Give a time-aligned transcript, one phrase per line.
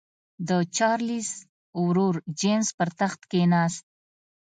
[0.47, 1.29] د چارلېز
[1.85, 3.85] ورور جېمز پر تخت کېناست.